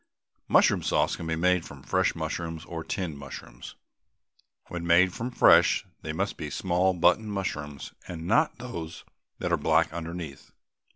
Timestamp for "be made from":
1.27-1.83